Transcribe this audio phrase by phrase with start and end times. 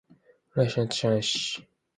[0.55, 1.63] 占い師なんて知らないし